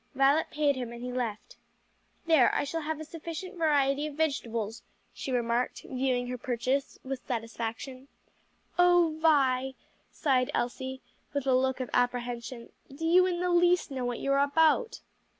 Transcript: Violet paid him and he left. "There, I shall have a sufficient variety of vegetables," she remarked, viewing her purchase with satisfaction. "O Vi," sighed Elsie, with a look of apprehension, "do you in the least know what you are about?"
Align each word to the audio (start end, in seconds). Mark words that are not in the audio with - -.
Violet 0.15 0.47
paid 0.49 0.75
him 0.77 0.91
and 0.91 1.03
he 1.03 1.13
left. 1.13 1.57
"There, 2.25 2.51
I 2.55 2.63
shall 2.63 2.81
have 2.81 2.99
a 2.99 3.05
sufficient 3.05 3.55
variety 3.55 4.07
of 4.07 4.15
vegetables," 4.15 4.81
she 5.13 5.31
remarked, 5.31 5.83
viewing 5.87 6.25
her 6.25 6.39
purchase 6.39 6.97
with 7.03 7.23
satisfaction. 7.27 8.07
"O 8.79 9.15
Vi," 9.21 9.75
sighed 10.11 10.49
Elsie, 10.55 11.01
with 11.35 11.45
a 11.45 11.53
look 11.53 11.79
of 11.79 11.91
apprehension, 11.93 12.71
"do 12.89 13.05
you 13.05 13.27
in 13.27 13.41
the 13.41 13.51
least 13.51 13.91
know 13.91 14.03
what 14.03 14.17
you 14.17 14.31
are 14.31 14.43
about?" 14.43 15.01